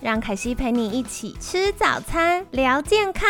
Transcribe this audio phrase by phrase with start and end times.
[0.00, 3.28] 让凯西陪你一起吃早餐，聊健康。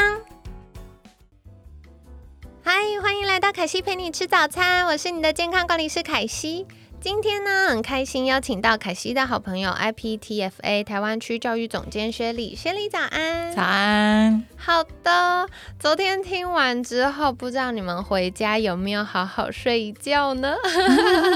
[2.63, 6.67] 嗨，欢迎来到凯西陪你吃早餐，我是你的健康管理师凯西。
[7.01, 13.55] 今天呢，很开心邀请到凯西的好朋友 IPTFA 台湾区教育总监薛礼，薛礼早安。
[13.55, 14.45] 早安。
[14.57, 15.49] 好的，
[15.79, 20.57] 昨天听完之后，不知道你们回家有没有好好睡一觉呢？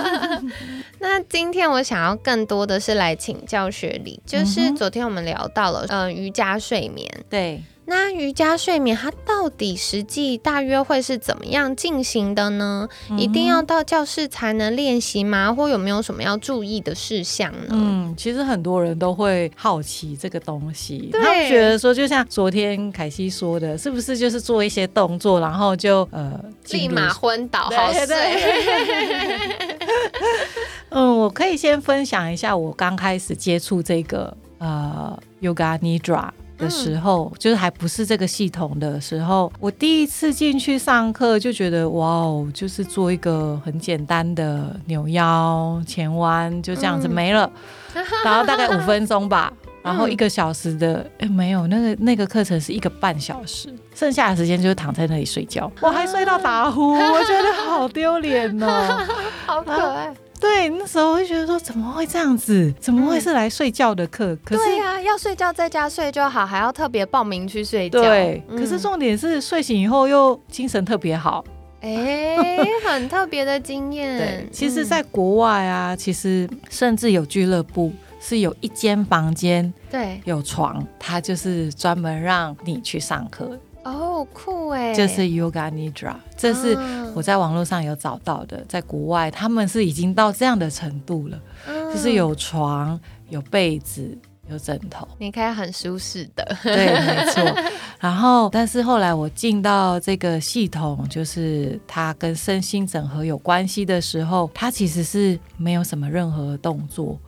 [0.99, 7.09] 那今天我想要更多的是来请教薛礼，就是昨天我们聊到了，嗯，瑜伽睡眠。
[7.31, 7.63] 对。
[7.85, 12.89] 那瑜伽睡眠它到底实际大约会是怎么样进行的呢？
[13.19, 15.53] 一定要到教室才能练习吗？
[15.53, 17.67] 或有没有什么要注意的事项呢？
[17.71, 28.07] 嗯，其实很多人都会好奇这个东西，他们觉得说，就像昨天凯西说的，是不是就是做一些动作，然后就呃立马昏倒好睡？
[30.91, 36.29] 嗯，我可以先分享一下我刚开始接触这个呃 Yoga Nidra。
[36.63, 47.51] 的时候，就是还不是这个系统的时候，我第一次进去上课就觉得哇哦，就是做一个很简单的扭腰前弯，就这样子没了，
[48.25, 49.53] 然后大概五分钟吧，
[49.83, 59.07] 然后一个小时的哎没有，那个那个课程是一个半小时，剩下的时间就是躺在那里睡觉，我还睡到打呼，我觉得好丢脸哦，
[59.45, 60.15] 好可爱。
[60.43, 62.75] 对，那时候我就觉得说，怎么会这样子？
[62.81, 64.37] 怎么会是来睡觉的课？
[64.45, 68.03] 可是对呀，要睡觉在家睡就好，还要特别报名去睡觉。
[68.03, 71.45] 对，可是重点是睡醒以后又精神特别好。
[71.81, 74.19] 哎，很特别的经验。
[74.19, 83.57] 对，其实，在国外啊，其实甚至有俱乐部是有一间房间，对，有床，它就是专门让你去上课。
[83.85, 84.95] 哦，酷哎！
[84.95, 86.77] 这是 Yoga Nidra，这是
[87.15, 91.41] 我在网络上有找到的，在国外他们是已经到这样的程度了，
[91.93, 94.17] 就是有床、有被子、
[94.49, 96.57] 有枕头，你可以很舒适的。
[96.63, 97.43] 对，没错。
[98.01, 107.19] 然后，但是后来我进到这个系统，就是它跟身心整合有关系的时候，它其实是没有什么任何动作。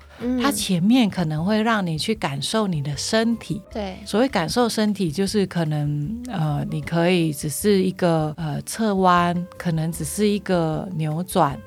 [0.43, 11.59] 它前面可能会让你去感受你的身体，对，所谓感受身体，就是可能呃，你可以只是一个呃侧弯，可能只是一个扭转。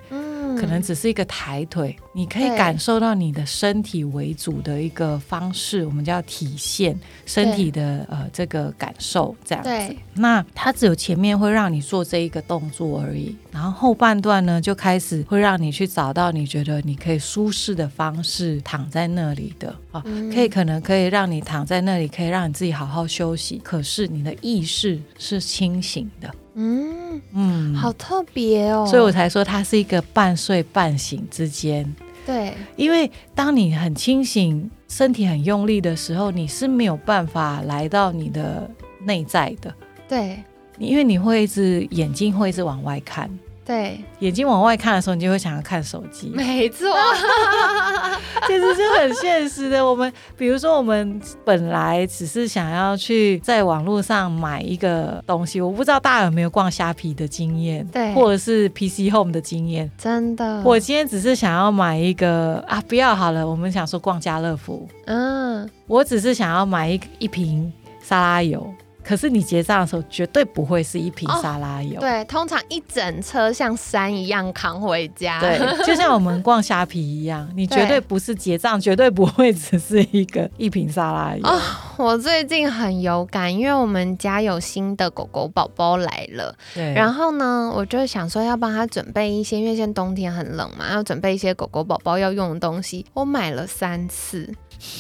[0.60, 9.96] 可能只是一个抬腿，你可以感受到你的身体为主的一个方式，我们叫体现身体的呃这个感受这样子。
[10.14, 20.04] 那它只有前面会让你做这一个动作而已，然后后半段呢就开始会让你去找到你觉得你可以舒适的方式躺在那里的啊，
[20.34, 26.34] 可以可能可以让你躺在那里，可以让你自己好好休息，可是你的意识是清醒的。
[26.60, 31.96] 嗯嗯，好特别哦，所以我才说它是一个半睡半醒之间。
[32.26, 38.70] 对，因为当你很清醒、身体很用力的时候，你是没有办法来到你的
[39.04, 39.74] 内在的。
[40.10, 40.44] 对，
[40.80, 43.30] 因为你会一直眼睛会一直往外看。
[43.68, 46.32] 对，眼睛往外看的时候，你就会想要看手机。
[46.34, 46.88] 没错，
[48.48, 49.86] 其实是很现实的。
[49.86, 59.92] 我们比如说，我们本来只是想要去在网络上买一个东西，我不知道大家有没有逛虾皮的经验，对，或者是 PC Home 的经验。
[59.98, 64.88] 真的，我今天只是想要买一个啊，不要好了，我们想说逛家乐福。
[65.08, 67.70] 嗯，我只是想要买一一瓶
[68.02, 68.74] 沙拉油。
[69.08, 75.58] 可是你结账的时候绝对不会是一瓶沙拉油，对，通常一整车像山一样扛回家，对，
[75.88, 81.48] 就像我们逛虾皮一样，你绝对不是结账， 绝对不会只是一个 一瓶沙拉油。
[81.48, 81.58] 哦，
[81.98, 94.54] 我最近很有感，因为我们家有新的狗狗宝宝来了，对，然后呢，我就想说要帮他准备一些，因为现在冬天很冷嘛，要准备一些狗狗宝宝要用的东西，我买了三次。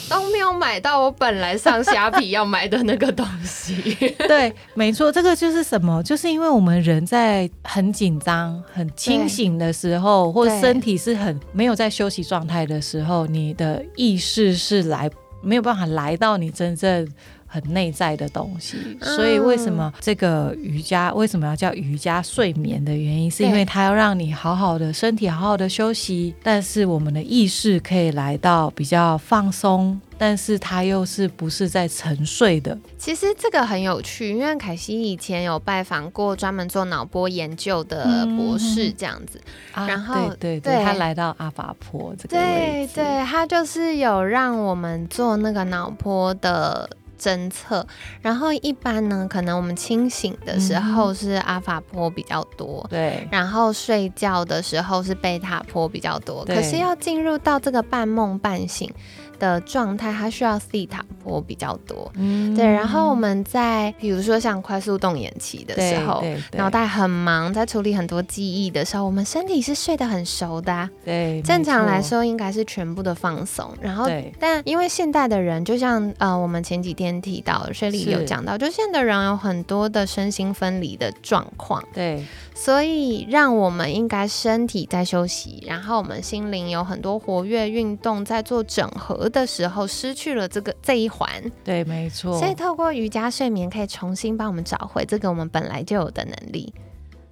[0.10, 3.96] 都没有买到我本来上虾皮要买的那个东西。
[4.28, 6.02] 对，没错，这个就是什么？
[6.04, 15.10] 就是因为我们人在很紧张、很清醒的时候，或身体是很没有在休息状态的时候，你的意识是来
[15.42, 17.08] 没有办法来到你真正
[17.48, 18.78] 很内在的东西。
[19.02, 30.00] 所以为什么这个瑜伽为什么要叫瑜伽睡眠的原因，是因为它要让你好好的身体好好的休息，但是我们的意识可以来到比较放松。
[30.20, 32.76] 但是它又是不是在沉睡的？
[32.98, 39.40] 其实这个很有趣，因为凯西以前有拜访过专门做脑波研究的博士，这样子。
[39.76, 46.90] 然后对对对，他来到阿法坡这个，对对，他就是有让我们做那个脑波的。
[47.20, 47.86] 侦测，
[48.22, 58.92] 然后一般呢，可能我们清醒的时候是阿法波比较多，对，然后睡觉的时候是贝塔波比较多，可是要进入到这个半梦半醒
[59.40, 62.66] 的状态，它需要西塔波比较多，嗯，对。
[62.66, 66.24] 然后我们在比如说像快速动眼期的时候，
[66.54, 74.08] 脑袋很忙，在处理很多记忆的时候，我们身体是睡得很熟的，对，正常来说应该是全部的放松，然后
[74.40, 77.08] 但因为现代的人，就像呃我们前几天。
[77.22, 82.24] 提到，水里有讲到，就现代的人有很多的身心分离的状况，对，
[82.54, 91.30] 所以让我们应该身体在休息，然后我们心灵有很多活跃运动，在做整合的时候，失去了这个这一环，
[91.64, 92.38] 对，没错。
[92.40, 96.74] 所以透过瑜伽睡眠，可以重新帮我们找回这个我们本来就有的能力。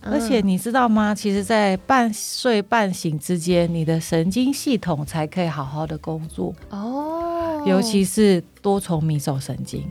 [0.07, 1.15] 而且你知道吗？
[1.15, 7.63] 其实，在半睡半醒之间，你的神经系统才可以好好的工作哦。
[7.65, 9.83] 尤其是多重迷走神经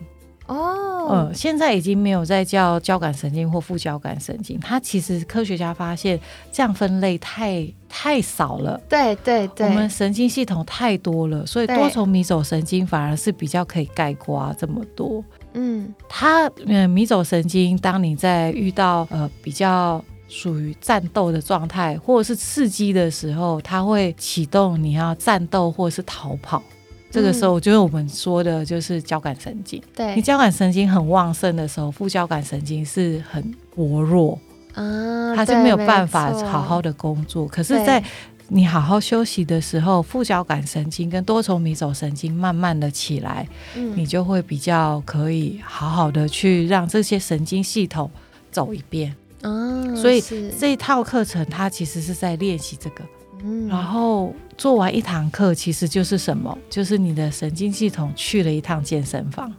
[0.47, 0.94] 哦。
[1.11, 4.59] 嗯，现在已经没有在叫交感神经或副交感神经。
[4.61, 6.19] 它其实科学家发现
[6.53, 8.81] 这样分类太太少了。
[8.89, 15.23] 对对对，我们神经系统太多了，所以多重迷走神经反而是比较可以概括这么多。
[15.53, 26.63] 嗯，它嗯迷走神经，当你在遇到呃比较属于战斗的状态，或者是刺激的时候，它会启动你要战斗或者是逃跑。
[27.15, 29.81] 这个时候，就是我们说的就是交感神经。
[29.95, 33.41] 对你交感神经很旺盛的时候，副交感神经是很
[33.73, 34.37] 薄弱
[34.75, 37.47] 啊，它是没有办法好好的工作。
[37.47, 38.03] 可是，在
[38.49, 43.47] 你好好休息的时候，副交感神经跟多重迷走神经慢慢的起来，
[43.95, 48.11] 你就会比较可以好好的去让这些神经系统
[48.51, 49.15] 走一遍。
[49.43, 50.21] 嗯，所以
[50.59, 53.05] 这一套课程它其实是在练习这个。
[53.45, 56.57] 嗯，然后做完一堂课，其实就是什么？
[56.71, 59.53] 就是你的神经系统去了一趟健身房。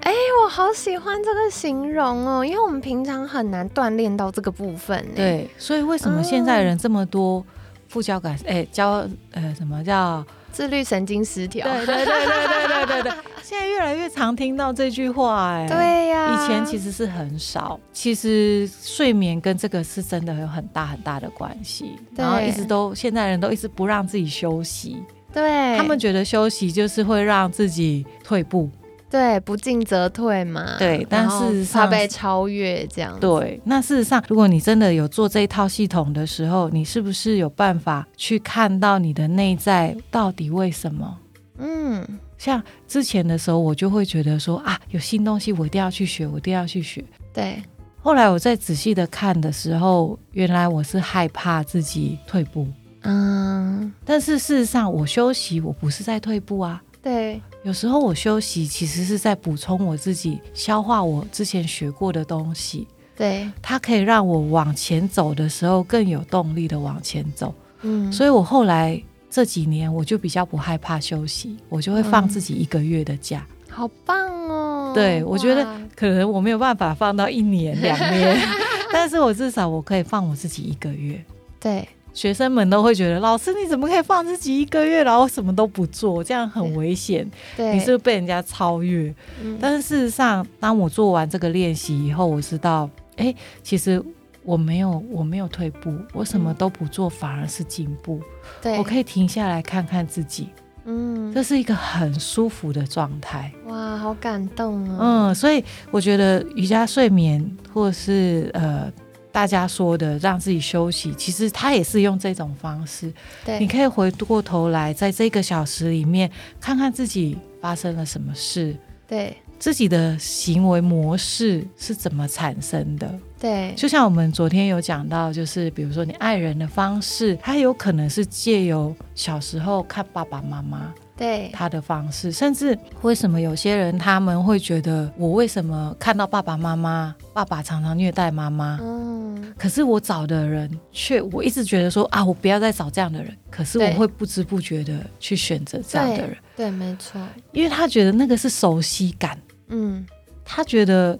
[0.00, 0.12] 哎，
[0.42, 5.04] 我好喜欢这个形容哦，因为我们平常很难锻炼到这个部分。
[5.14, 7.44] 对，所以为什么现在人这么多？
[7.88, 10.22] 副交感哎，交呃，什么叫
[10.58, 11.64] 自律神经失调。
[11.68, 13.12] 对对对对对对对
[13.44, 16.34] 现在越来越常听到这句话哎对呀。
[16.34, 25.00] 以前其实是很少其实睡眠跟这个是真的有很大很大的关系然后一直都现在人都一直不让自己休息
[25.32, 25.76] 对。
[25.76, 28.68] 他们觉得休息就是会让自己退步。
[29.10, 30.76] 对，不进则退嘛。
[30.78, 33.18] 对，但事实上怕被超越这样。
[33.18, 41.18] 对，那事实上，如果你真的有做这一套系统的时候，你是不是有办法去看到你的内在到底为什么？
[41.58, 42.06] 嗯，
[42.36, 47.04] 像之前的时候，我就会觉得说啊，有新东西，我一定要去学，我一定要去学。
[47.32, 47.62] 对。
[48.00, 52.66] 后来我在仔细的看的时候，原来我是害怕自己退步。
[53.02, 53.92] 嗯。
[54.04, 56.82] 但是事实上，我休息，我不是在退步啊。
[57.02, 57.40] 对。
[57.64, 62.86] 有时候我休息，其实是在补充我自己，消化我之前学过的东西。
[63.16, 67.52] 对，它可以让我往前走的时候更有动力的往前走。
[67.82, 73.44] 嗯，所以我后来这几年我就比较不害怕休息，我就会放自己一个月的假。
[73.68, 74.16] 好棒
[74.48, 74.92] 哦！
[74.94, 75.64] 对，我觉得
[75.96, 78.38] 可能我没有办法放到一年两年，
[78.92, 81.22] 但是我至少我可以放我自己一个月。
[81.60, 81.86] 对。
[82.14, 87.28] 学生们都会觉得，老师你怎么可以放自己一个月，然后什么都不做，这样很危险。
[87.56, 89.14] 对，你是不是被人家超越。
[89.60, 94.02] 但是事实上，当我做完这个练习以后，我知道，哎，其实
[94.42, 98.20] 我没有，我没有退步，我什么都不做，反而是进步。
[98.60, 100.48] 对，我可以停下来看看自己。
[100.86, 103.52] 嗯，这是一个很舒服的状态。
[103.66, 105.28] 哇，好感动啊！
[105.28, 108.92] 嗯，所以我觉得瑜伽睡眠，或者是呃。
[109.30, 113.12] 大家说的让自己休息，其实他也是用这种方式。
[113.44, 116.30] 对，你可以回过头来，在这个小时里面
[116.60, 118.74] 看看自己发生了什么事，
[119.06, 123.12] 对自己的行为模式是怎么产生的。
[123.40, 130.92] 对，就像我们昨天有讲到，就是比如说你爱人的方式，他有可能是借由小时候看爸爸妈妈。
[131.18, 131.50] 对。
[131.52, 147.20] 他的方式，甚至为什么有些人他们会觉得我为什么看到爸爸妈妈，爸爸常常虐待妈妈，嗯，可是我找的人却我一直觉得说啊，我不要再找这样的人，可是我会不知不觉的去选择这样的人，对，没错，
[147.52, 149.36] 因为他觉得那个是熟悉感，
[149.68, 150.06] 嗯，
[150.44, 151.18] 他觉得，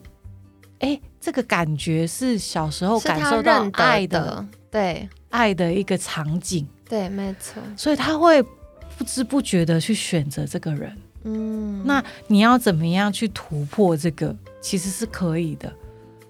[0.78, 7.60] 哎，这个感觉是小时候感受到爱的，对，爱的一个场景，对，没错。
[7.76, 8.42] 所以他会
[8.98, 10.92] 不知不觉的去选择这个人。
[11.22, 14.34] 嗯，那你要怎么样去突破这个？
[14.60, 15.72] 其实是可以的。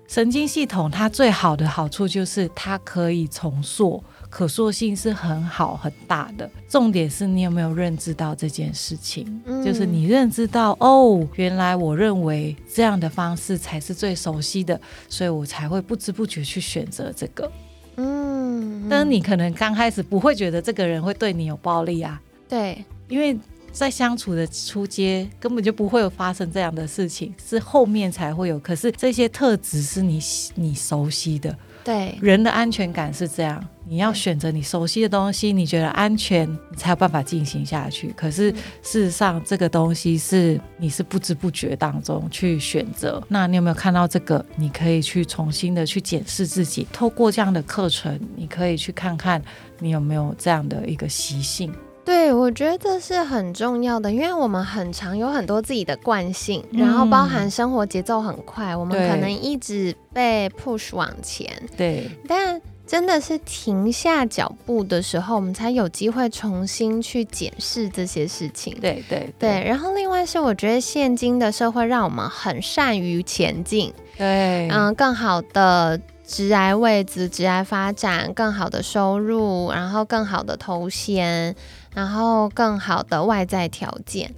[0.06, 4.04] 神经系统它最好的好处就是它可以重塑。
[4.30, 9.40] 可塑性是很好很大的，重点是你有没有认知到这件事情？
[9.64, 17.50] 就是你认知到哦，原来我认为这样的方式才是最熟悉的，所以我才会不知不觉去选择这个。
[17.96, 22.20] 嗯，但你可能刚开始不会觉得这个人会对你有暴力啊？
[22.49, 23.38] 对，因为
[23.71, 28.59] 在相处的初阶根本就不会有发生这样的事情，是后面才会有。
[28.59, 30.21] 可是这些特质是你
[30.55, 31.57] 你熟悉的。
[31.85, 38.12] 对，人的安全感是这样，你要选择你熟悉的东西，你觉得安全，你才有办法进行下去。
[38.14, 38.50] 可是
[38.83, 43.23] 事实上，这个东西是你是不知不觉当中去选择。
[43.28, 44.45] 那你有没有看到这个？
[44.57, 49.43] 你可以去重新的去检视自己，透过这样的课程，你可以去看看
[49.78, 51.73] 你有没有这样的一个习性。
[52.09, 61.53] 对，我觉得这是很重要的，因为我们很常有很多自己的惯性，然后包含生活节奏很快，我们可能一直被 push 往前。
[61.77, 68.75] 对，但真的是停下脚步的时候，我们才有机会重新去检视这些事情。
[68.81, 69.62] 对对对。
[69.67, 73.93] 然后另外是，我觉得现今的社会让我们很善于前进。
[74.17, 81.55] 对，嗯，更好的职癌位置、职癌发展、更好的收入，然后更好的头衔。
[81.99, 84.33] 然后更好的外在条件，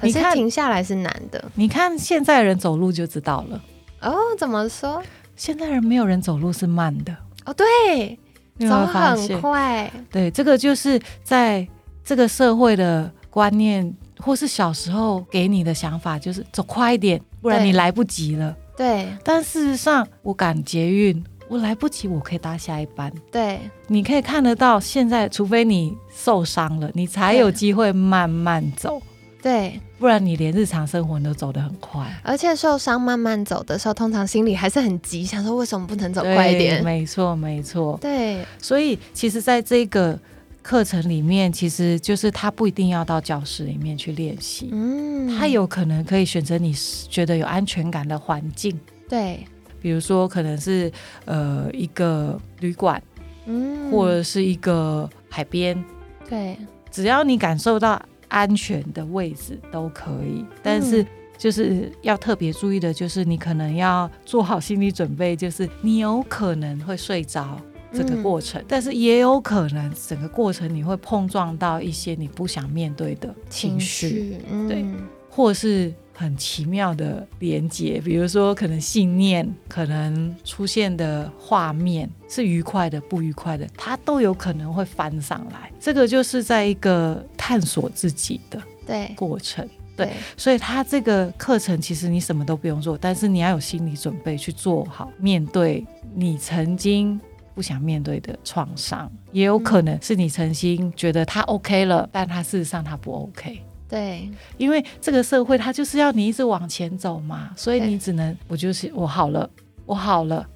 [0.00, 1.44] 可是停下来是难的。
[1.56, 3.62] 你看现在人走路就知道了
[4.00, 4.16] 哦。
[4.38, 5.02] 怎么说？
[5.36, 7.14] 现在人没有人走路是慢的
[7.44, 7.52] 哦。
[7.52, 8.18] 对，
[8.66, 9.92] 走很快。
[10.10, 11.68] 对，这个就是在
[12.02, 18.56] 这个社会的观念，或是小时候给你的想法，就是走快一点，不然你来不及了。
[18.74, 19.06] 对。
[19.22, 21.22] 但事实上，我赶捷运。
[21.52, 23.12] 我来不及，我可以搭下一班。
[23.30, 29.02] 对，你可以看得到，现在除非你受伤了，你才有机会慢慢走。
[29.42, 32.06] 对，不然你连日常生活都走得很快。
[32.22, 36.82] 而且受伤慢慢走的时候，通常心里还是很急，想说为什么不能走快一点？
[36.82, 37.98] 没错，没错。
[38.00, 40.18] 对，所以其实在这个
[40.62, 46.72] 课程里面，其实就是他不一定要到教室里面去练习，嗯，他有可能可以选择你
[47.10, 48.80] 觉得有安全感的环境。
[49.06, 49.44] 对。
[49.82, 50.90] 比如说，可能是
[51.24, 53.02] 呃一个旅馆，
[53.46, 55.84] 嗯，或者是一个海边，
[56.28, 56.56] 对，
[56.90, 60.44] 只要你感受到安全的位置都可以。
[60.62, 61.04] 但是
[61.36, 67.60] 就是要特别注意的，就是你可能要做好心理准备，就是你有可能会睡着
[67.92, 74.36] 这个过程，但是也有可能整个过程你会碰撞到一些你不想面对的情绪，
[74.68, 74.84] 对，
[75.28, 75.92] 或是。
[76.14, 85.70] 很奇妙的连接，比如说可能信念，可能出现的画面是愉快的、不愉快的，它都有可能会翻上来。
[85.80, 90.12] 这个就是在一个探索自己的对过程，对。
[90.36, 97.20] 所以他这个课程其实你什么都不用做，但是你要有心理准备去做好面对你曾经
[97.54, 103.62] 不想面对的创伤，也有可能是你曾经觉得他 OK 了，但他事实上他不 OK。
[103.92, 109.48] 对，因为这个社会它就是要你一直往前走嘛，所以你只能我就是我好了，
[109.84, 110.46] 我好了，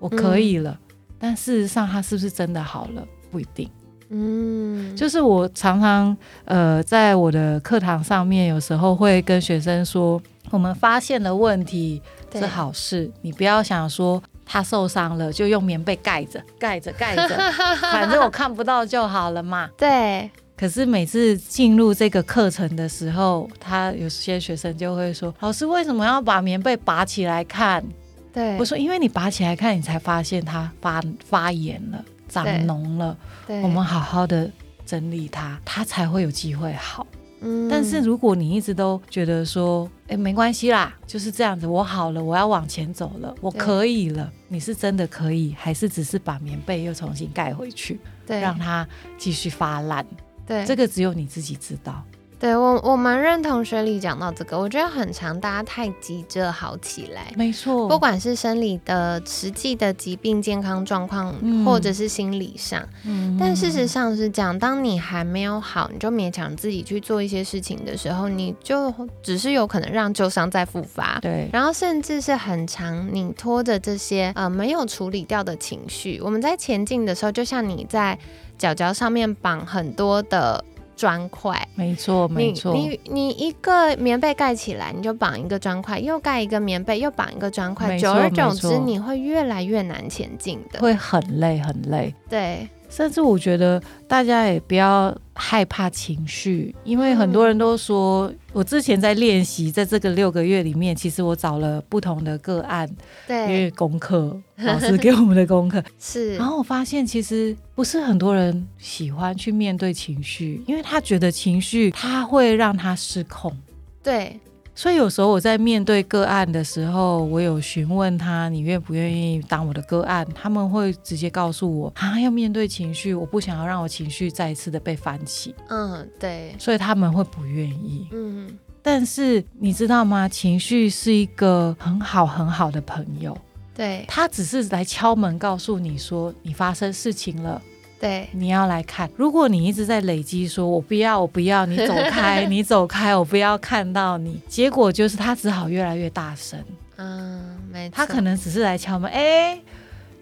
[0.00, 0.76] 我可以了。
[1.16, 3.70] 但事实上，他是不是真的好了，不一定。
[4.08, 6.16] 嗯，就是我常常
[6.46, 10.20] 呃，在我的课堂上面，有时候会跟学生说，
[10.50, 12.02] 我们发现了问题
[12.34, 17.28] 是好事，你不要想说他受伤了就用棉被盖着，盖着盖着，
[17.80, 19.70] 反正我看不到就好了嘛。
[19.78, 20.28] 对。
[20.60, 27.82] 可是每次进入这个课程的时候，他有些学生就会说：“老师为什么要把棉被拔起来看？”
[28.30, 33.16] 对，我说：“因为你拔起来看，你才发现它发发炎了、长脓了。
[33.62, 34.50] 我们好好的
[34.84, 37.06] 整理它，它才会有机会好。
[37.40, 48.86] 嗯，但是如果你一直都觉得说：‘哎，没关系啦，就是这样子，我好了，我要往前走了，我可以了。’你是真的可以，还是只是把棉被又重新盖回去，对，让它
[49.16, 50.04] 继续发烂？”
[50.50, 52.02] 对，这个只有你自己知道。
[52.40, 57.30] 对我，我蛮认同学里讲到这个，我觉得很长，大家太急着好起来。
[57.36, 61.34] 没错，不管是生理的实际的疾病健康状况，
[61.66, 68.90] 或者是心理上，嗯，但事实上是讲，当你还没有好，你就勉强自己去做一些事情的时候，你就
[69.22, 71.18] 只是有可能让旧伤再复发。
[71.20, 78.18] 对，然后甚至是很长，你拖着这些呃没有处理掉的情绪，我们在前进的时候，就像你在
[78.60, 80.62] 脚脚上面绑很多的。
[81.00, 81.66] 砖块。
[81.74, 82.74] 没错，没错。
[82.74, 92.14] 你你你一个棉被盖起来，你就绑一个砖块，又盖一个棉被，又绑一个砖块，久而久之，你会越来越难前进的，会很累很累。
[92.28, 92.68] 对。
[92.90, 102.90] 甚至我觉得大家也不要害怕情绪，因为很多人都说，我之前在练习，在这个六个月里面，其实我找了不同的个案，
[103.26, 105.82] 对，因为功课老师给我们的功课。
[105.98, 113.56] 是，然后我发现其实不是很多人喜欢去面对情绪，因为他觉得情绪他会让他失控，
[114.02, 114.38] 对。
[114.80, 120.26] 所以有时候我在面对个案的时候，我有询问他，你愿不愿意当我的个案？
[120.34, 125.54] 他们会直接告诉我，啊，要面对情绪，我不想要让我情绪再一次的被翻起。
[125.68, 126.56] 嗯，对。
[126.58, 128.08] 所以他们会不愿意。
[128.12, 128.58] 嗯。
[128.80, 130.26] 但是你知道吗？
[130.26, 133.36] 情绪是一个很好很好的朋友。
[133.74, 134.06] 对。
[134.08, 137.60] 他只是来敲门，告诉你说你发生事情了。
[138.00, 139.10] 对，你要来看。
[139.14, 144.40] 如果你一直在累积，说我不要，我不要，你走开， 你走开，我不要看到你。
[144.48, 146.58] 结果就是他只好越来越大声。
[146.96, 147.96] 嗯，没错。
[147.96, 149.60] 他可能只是来敲门，哎，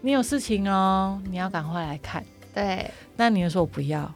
[0.01, 2.25] 你有事情哦，你要赶快来看。
[2.53, 2.91] 对。
[3.17, 4.13] 那你又说我不要。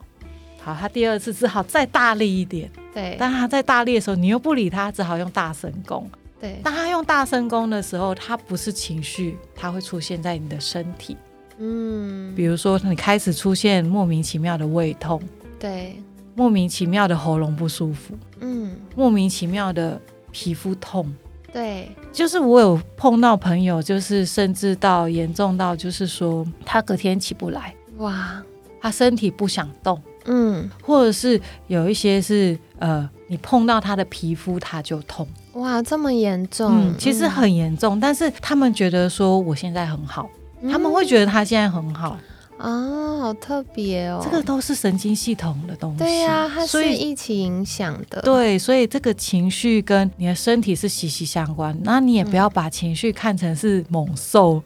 [0.60, 2.68] 好，他第二次只好再大力一点。
[2.92, 3.16] 对。
[3.16, 6.10] 但他在大力的时候，你又不理他，只好用大声功。
[6.40, 6.58] 对。
[6.64, 11.16] 当他用大声功的时候，他不是情绪，他会出现在你的身体。
[11.58, 15.20] 嗯，比如说你开始出现莫名其妙的胃痛，
[15.58, 15.96] 对，
[16.34, 21.12] 莫名其妙的喉咙不舒服，嗯，莫名其妙的皮肤痛，
[21.52, 28.42] 对，就是我有碰到朋友，就是甚至到严重到就是说他隔天起不来，哇，
[28.80, 40.28] 他身体不想动，嗯，或者是有一些是呃，你碰到他的皮肤他就痛，哇，这么严重，其实很严重，但是他们觉得说我现在很好。
[40.70, 42.16] 他们会觉得他现在很好
[42.58, 44.20] 啊，好特别哦。
[44.22, 48.22] 这个都是神经系统的东西，对呀，它是一起影响的。
[48.22, 51.76] 对，所以这个情绪跟你的身体是息息相关。
[51.82, 54.62] 那你也不要把情绪看成是猛兽，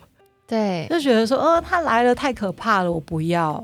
[0.47, 3.63] 对，就觉得说，呃，他来了太可怕了，我不要，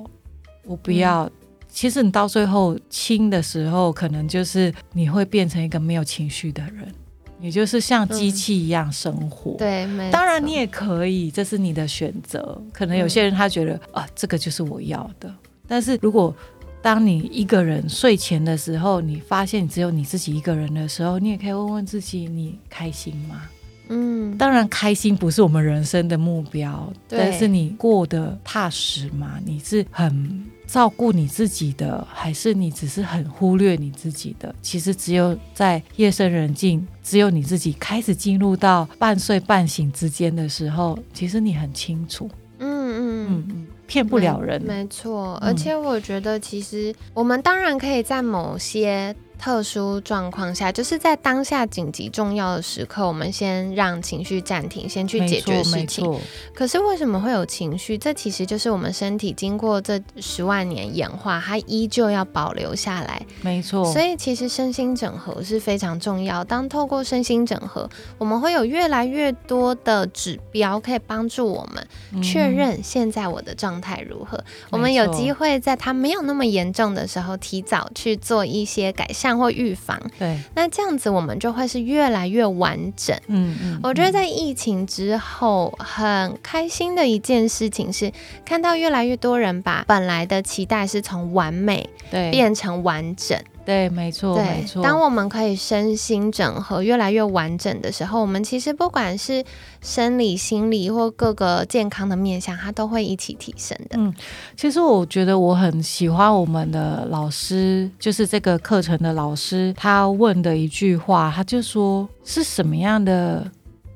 [0.65, 1.31] 我不要。
[1.69, 6.95] 其实你到最后轻的时候，可能就是你会变成一个没有情绪的人。
[7.43, 12.63] 也就是像机器一样生活，对，当然你也可以，这是你的选择。
[12.73, 15.35] 可能有些人他觉得啊，这个就是我要的。
[15.67, 16.35] 但是如果
[16.81, 23.43] 当你一个人睡前的时候，你发现只有你自己一个人的时候，你也可以问问自己，你开心吗？
[23.93, 29.39] 嗯，当然开心不是我们人生的目标，但是你过得踏实嘛？
[29.45, 30.45] 你是很。
[30.65, 34.55] 照顾你自己的，还是你只是很忽略你自己的？
[34.63, 42.31] 其实只有在夜深人静，只有你自己开始进入到半睡半醒之间的时候，其实你很清楚。
[42.59, 45.35] 嗯嗯嗯嗯，骗不了人，没错。
[45.43, 49.15] 而且我觉得，其实我们当然可以在某些。
[49.43, 56.09] 特殊状况下，就是在当下紧急重要的时刻，我们先让情绪暂停，先去解决事情。
[56.55, 57.99] 可是为什么会有情绪？
[57.99, 63.21] 这其实就是我们身体经过这十万年演化，它依旧要保留下来。
[63.41, 63.85] 没错。
[63.93, 66.45] 所以其实身心整合是非常重要。
[66.45, 74.41] 当透过身心整合，我们会有越来越多的指标可以帮助我们确认现在我的状态如何。
[74.71, 79.32] 我们有机会在它没有那么严重的时候，提早去做一些改善。
[79.37, 83.17] 或预防，对，那这样子我们就会是越来越完整。
[83.29, 88.13] 嗯嗯，我觉得在疫情之后，很开心的一件事情是，
[88.45, 93.39] 看到越来越多人把本来的期待是从完美对变成完整。
[93.65, 94.83] 对，没错，没错。
[94.83, 99.45] 当我们可以身心整合越来越完整的时候，我们其实不管是
[99.81, 103.97] 生理、心理或各个健康的面向，它都会一起提升的。
[103.97, 104.13] 嗯，
[104.57, 113.49] 其实我觉得我很喜欢我们的老师，就是这个课程的老师，他问的一句话，他就说：是什么样的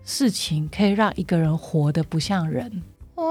[0.05, 2.71] 事情可以让一个人活得不像人？
[3.17, 3.25] 哇，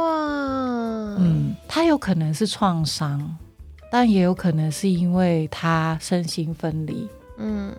[1.18, 3.38] 嗯，他有可能是创伤。
[3.92, 7.74] 但也有可能是因为他身心分离，嗯，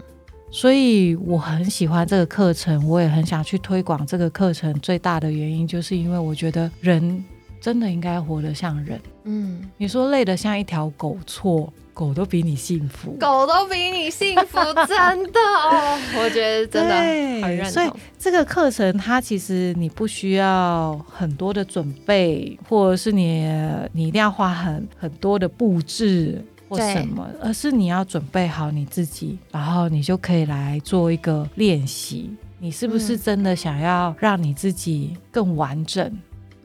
[0.50, 4.72] 所以我很喜欢这个课程，我也很想去推广这个课程。
[4.80, 7.24] 最大的原因就是因为我觉得人
[7.66, 11.72] 真的应该活得像人，嗯，你说累得像一条狗错。
[11.92, 16.94] 狗都比你幸福，狗都比你幸福， 真的哦，我觉得真的
[17.42, 17.72] 很认同。
[17.72, 23.50] 所以这个课程，它其实你不需要很多的准备，或者是你
[23.92, 32.30] 你一定要花很很多的布置或什么，而是你要准备好你自己，然后你就可以来做一个练习。
[32.58, 36.14] 你是不是真的想要让你自己更完整？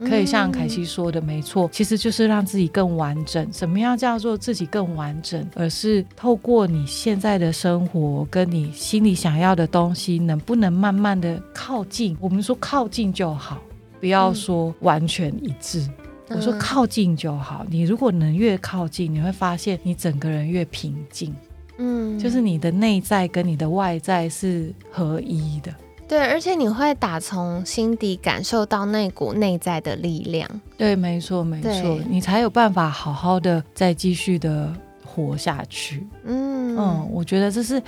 [0.06, 3.46] 可以像凯西说的，没错，其实就是让自己更完整。
[3.52, 5.48] 什么样叫做自己更完整？
[5.54, 12.16] 而是透过你现在的生活，跟你心里想要的东西，能不能慢慢的靠近？
[12.20, 13.62] 我们说靠近就好，
[14.00, 15.88] 不要说完全一致。
[16.28, 17.66] 我说靠近就好。
[17.68, 21.34] 你如果能越靠近，你会发现你整个人越平静。
[21.78, 25.74] 嗯，就是你的内在跟你的外在是合一的，
[26.12, 30.46] 对，而且你会打从心底感受到那股内在的力量，
[30.76, 34.70] 对，没错，没错，你才有办法好好的再继续的
[35.06, 36.06] 活下去。
[36.26, 37.82] 嗯嗯，我觉得这是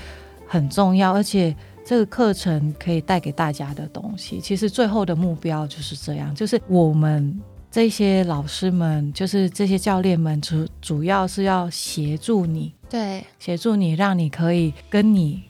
[0.46, 7.38] 很重要，而且这个课程可以带给大家的东西，其实最后的目标就是这样，就是我们。
[7.70, 15.42] 这些老师们，就是这些教练们，主主要是要协助你，对，协助你，让你可以跟你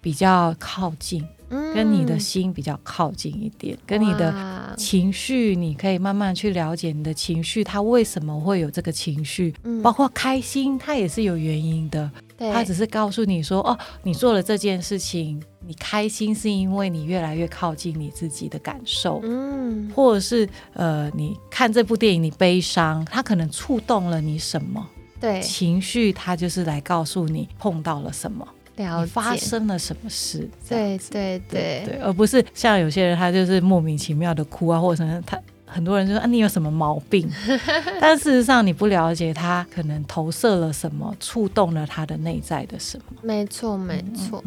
[0.00, 1.26] 比较靠近，
[1.74, 15.42] 跟你的心比较靠近一点，跟你的情绪，你可以慢慢去了解你的情绪，它为什么会有这个情绪，包括开心，它也是有原因的，他只是告诉你说，哦，你做了这件事情。
[15.64, 24.84] 你开心是因为你越来越靠近你自己的感受，嗯，或者是呃，你看这部电影你悲伤，它可能触动了你什么？
[25.20, 28.44] 对，情绪它就是来告诉你碰到了什么，
[28.76, 30.48] 了发生了什么事？
[30.68, 37.30] 对对对对，而不是像有些人他就是莫名其妙的哭啊，或者什么，他很多人就说啊你有什么毛病？
[38.00, 43.16] 但事实上你不了解他可能投射了什么，触动了他的内在的什么？
[43.22, 44.42] 没错没错。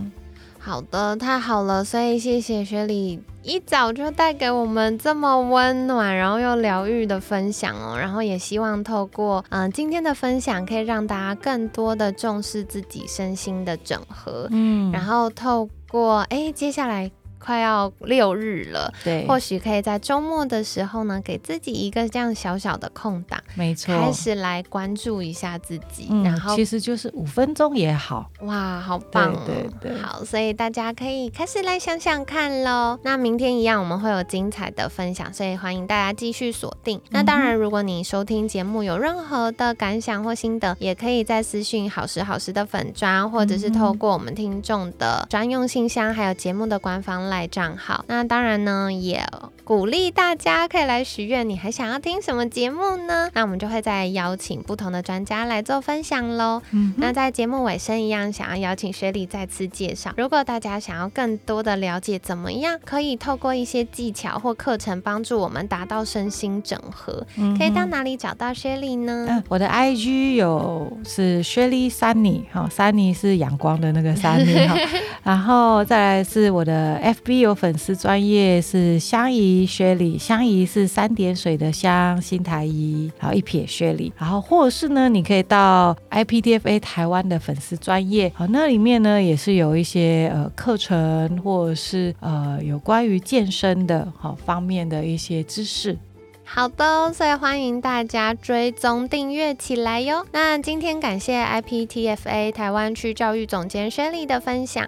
[0.66, 17.12] 好的，太好了，所以谢谢雪里一早就带给我们这么温暖，然后又疗愈的分享哦，然后也希望透过嗯今天的分享，可以让大家更多的重视自己身心的整合，嗯，然后透过哎接下来。
[17.46, 32.98] 快要六日了，对，或许可以在周末的时候呢，给自己一个这样小小的空档，没错，开始来关注一下自己，然后其实就是五分钟也好，哇，好棒，对对，好，所以大家可以开始来想想看喽。
[33.04, 37.00] 那明天一样，我们会有精彩的分享，所以欢迎大家继续锁定。
[37.12, 47.35] 那当然，如果你收听节目有任何的感想或心得，也可以在私讯好时好时的粉砖，或者是透过我们听众的专用信箱，还有节目的官方来。
[47.48, 49.24] 账号，那当然呢，也
[49.64, 51.48] 鼓励大家可以来许愿。
[51.48, 53.30] 你还想要听什么节目呢？
[53.34, 56.62] 那我们就会再邀请不同的专家来做分享喽。
[56.72, 60.14] 嗯，那在节目尾声一样，想要邀请雪莉再次介绍。
[60.18, 67.26] 如果大家想要更多的了解，怎么样可以透过一些技巧或课程帮助我们达到身心整合，
[67.58, 69.26] 可以到哪里找到雪莉呢？
[69.30, 74.78] 嗯，我的 IG 有是雪莉 Sunny，哈，Sunny 是阳光的那个 Sunny 哈，
[75.24, 77.56] 然后再来是我的 FB 有。
[77.56, 95.98] 粉丝专业是香怡薛里，香怡是三点水的香，新台一，然后一撇薛里，然后或者是呢，你可以到 IPTFA 台湾的粉丝专业，好，那里面呢也是有一些呃课程，或者是呃有关于健身的好方面的一些知识。
[96.44, 100.24] 好的，所以欢迎大家追踪订阅起来哟。
[100.32, 104.88] 那今天感谢 IPTFA 台湾区教育总监薛丽的分享。